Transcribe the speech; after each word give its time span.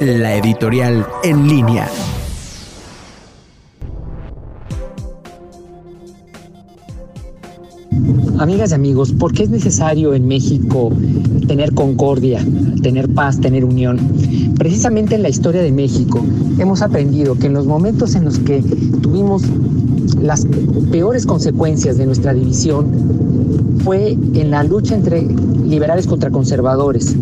la 0.00 0.36
editorial 0.36 1.06
en 1.22 1.48
línea. 1.48 1.88
Amigas 8.38 8.72
y 8.72 8.74
amigos, 8.74 9.12
¿por 9.12 9.32
qué 9.32 9.44
es 9.44 9.50
necesario 9.50 10.14
en 10.14 10.26
México 10.26 10.90
tener 11.46 11.74
concordia, 11.74 12.44
tener 12.82 13.08
paz, 13.14 13.40
tener 13.40 13.64
unión? 13.64 14.00
Precisamente 14.58 15.14
en 15.14 15.22
la 15.22 15.28
historia 15.28 15.62
de 15.62 15.70
México 15.70 16.24
hemos 16.58 16.82
aprendido 16.82 17.36
que 17.36 17.46
en 17.46 17.52
los 17.52 17.66
momentos 17.66 18.14
en 18.16 18.24
los 18.24 18.38
que 18.40 18.60
tuvimos 19.00 19.44
las 20.20 20.46
peores 20.90 21.26
consecuencias 21.26 21.98
de 21.98 22.06
nuestra 22.06 22.34
división 22.34 22.86
fue 23.84 24.12
en 24.12 24.50
la 24.50 24.64
lucha 24.64 24.96
entre 24.96 25.26
liberales 25.64 26.06
contra 26.06 26.30
conservadores. 26.30 27.14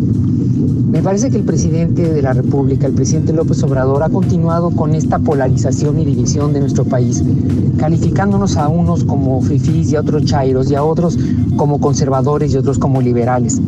Me 0.91 1.01
parece 1.01 1.31
que 1.31 1.37
el 1.37 1.43
presidente 1.43 2.13
de 2.13 2.21
la 2.21 2.33
República, 2.33 2.85
el 2.85 2.93
presidente 2.93 3.31
López 3.31 3.63
Obrador, 3.63 4.03
ha 4.03 4.09
continuado 4.09 4.71
con 4.71 4.93
esta 4.93 5.19
polarización 5.19 5.97
y 5.99 6.05
división 6.05 6.51
de 6.51 6.59
nuestro 6.59 6.83
país, 6.83 7.23
calificándonos 7.77 8.57
a 8.57 8.67
unos 8.67 9.05
como 9.05 9.41
fifís 9.41 9.89
y 9.93 9.95
a 9.95 10.01
otros 10.01 10.25
chairos 10.25 10.69
y 10.69 10.75
a 10.75 10.83
otros 10.83 11.17
como 11.55 11.79
conservadores 11.79 12.53
y 12.53 12.57
otros 12.57 12.77
como 12.77 13.01
liberales. 13.01 13.61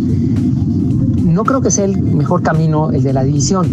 No 1.23 1.45
creo 1.45 1.61
que 1.61 1.71
sea 1.71 1.85
el 1.85 1.97
mejor 1.97 2.41
camino 2.41 2.91
el 2.91 3.03
de 3.03 3.13
la 3.13 3.23
división. 3.23 3.67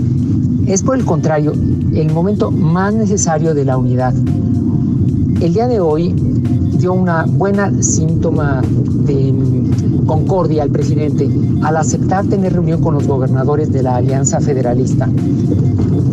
Es 0.69 0.85
por 0.85 0.97
el 0.97 1.05
contrario 1.05 1.53
el 1.93 2.13
momento 2.13 2.53
más 2.53 2.95
necesario 2.95 3.53
de 3.53 3.65
la 3.65 3.77
unidad. 3.77 4.15
El 5.41 5.55
día 5.55 5.67
de 5.67 5.81
hoy 5.81 6.15
dio 6.79 6.93
una 6.93 7.25
buena 7.27 7.83
síntoma 7.83 8.63
de 9.07 9.33
concordia 10.31 10.63
al 10.63 10.71
presidente 10.71 11.29
al 11.63 11.77
aceptar 11.77 12.25
tener 12.25 12.53
reunión 12.53 12.81
con 12.81 12.95
los 12.95 13.05
gobernadores 13.05 13.73
de 13.73 13.83
la 13.83 13.97
Alianza 13.97 14.41
Federalista. 14.41 15.09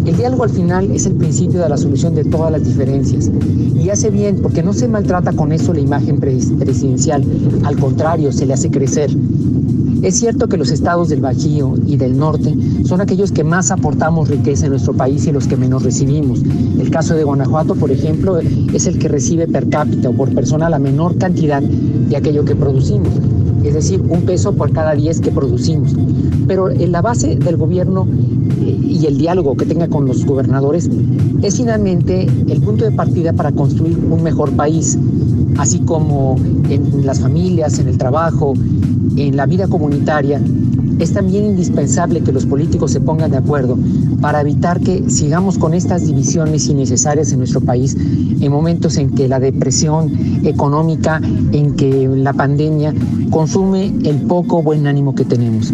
El 0.05 0.17
diálogo 0.17 0.43
al 0.43 0.49
final 0.49 0.89
es 0.89 1.05
el 1.05 1.13
principio 1.13 1.61
de 1.61 1.69
la 1.69 1.77
solución 1.77 2.15
de 2.15 2.23
todas 2.23 2.51
las 2.51 2.65
diferencias 2.65 3.29
y 3.75 3.89
hace 3.91 4.09
bien 4.09 4.39
porque 4.41 4.63
no 4.63 4.73
se 4.73 4.87
maltrata 4.87 5.33
con 5.33 5.51
eso 5.51 5.71
la 5.71 5.81
imagen 5.81 6.19
presidencial, 6.19 7.23
al 7.63 7.77
contrario, 7.77 8.31
se 8.31 8.47
le 8.47 8.55
hace 8.55 8.71
crecer. 8.71 9.15
Es 10.01 10.15
cierto 10.15 10.47
que 10.47 10.57
los 10.57 10.71
estados 10.71 11.09
del 11.09 11.21
Bajío 11.21 11.75
y 11.85 11.97
del 11.97 12.17
norte 12.17 12.55
son 12.85 13.01
aquellos 13.01 13.31
que 13.31 13.43
más 13.43 13.69
aportamos 13.69 14.29
riqueza 14.29 14.65
en 14.65 14.71
nuestro 14.71 14.93
país 14.93 15.27
y 15.27 15.31
los 15.31 15.45
que 15.45 15.57
menos 15.57 15.83
recibimos. 15.83 16.41
El 16.79 16.89
caso 16.89 17.13
de 17.13 17.23
Guanajuato, 17.23 17.75
por 17.75 17.91
ejemplo, 17.91 18.39
es 18.39 18.87
el 18.87 18.97
que 18.97 19.09
recibe 19.09 19.47
per 19.47 19.69
cápita 19.69 20.09
o 20.09 20.13
por 20.13 20.33
persona 20.33 20.71
la 20.71 20.79
menor 20.79 21.19
cantidad 21.19 21.61
de 21.61 22.17
aquello 22.17 22.45
que 22.45 22.55
producimos 22.55 23.11
es 23.67 23.73
decir, 23.73 24.01
un 24.07 24.21
peso 24.23 24.53
por 24.53 24.71
cada 24.71 24.93
10 24.93 25.21
que 25.21 25.31
producimos. 25.31 25.93
Pero 26.47 26.69
en 26.69 26.91
la 26.91 27.01
base 27.01 27.35
del 27.35 27.57
gobierno 27.57 28.07
eh, 28.61 28.79
y 28.81 29.05
el 29.05 29.17
diálogo 29.17 29.55
que 29.57 29.65
tenga 29.65 29.87
con 29.87 30.05
los 30.05 30.25
gobernadores 30.25 30.89
es 31.41 31.57
finalmente 31.57 32.27
el 32.47 32.61
punto 32.61 32.85
de 32.85 32.91
partida 32.91 33.33
para 33.33 33.51
construir 33.51 33.97
un 33.97 34.23
mejor 34.23 34.51
país, 34.51 34.97
así 35.57 35.79
como 35.79 36.37
en 36.69 37.05
las 37.05 37.19
familias, 37.19 37.79
en 37.79 37.87
el 37.87 37.97
trabajo, 37.97 38.53
en 39.15 39.35
la 39.35 39.45
vida 39.45 39.67
comunitaria 39.67 40.41
es 40.99 41.13
también 41.13 41.45
indispensable 41.45 42.21
que 42.21 42.31
los 42.31 42.45
políticos 42.45 42.91
se 42.91 43.01
pongan 43.01 43.31
de 43.31 43.37
acuerdo 43.37 43.77
para 44.21 44.41
evitar 44.41 44.79
que 44.79 45.09
sigamos 45.09 45.57
con 45.57 45.73
estas 45.73 46.05
divisiones 46.05 46.67
innecesarias 46.67 47.31
en 47.31 47.39
nuestro 47.39 47.61
país 47.61 47.95
en 47.95 48.51
momentos 48.51 48.97
en 48.97 49.11
que 49.11 49.27
la 49.27 49.39
depresión 49.39 50.11
económica, 50.45 51.21
en 51.51 51.75
que 51.75 52.07
la 52.07 52.33
pandemia 52.33 52.93
consume 53.29 53.93
el 54.03 54.21
poco 54.21 54.61
buen 54.61 54.87
ánimo 54.87 55.15
que 55.15 55.25
tenemos. 55.25 55.71